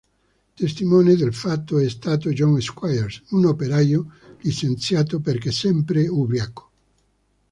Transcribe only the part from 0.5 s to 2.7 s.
Testimone del fatto è stato John